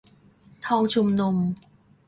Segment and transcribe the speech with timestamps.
[0.65, 1.35] ทองชุมนุม